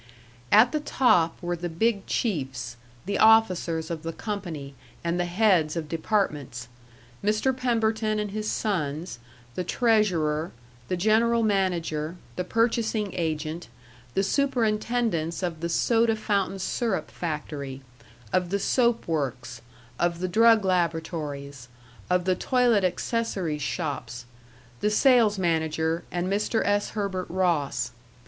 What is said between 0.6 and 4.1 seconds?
the top were the big chiefs, the officers of